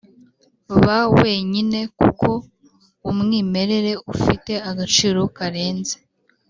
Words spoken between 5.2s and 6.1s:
karenze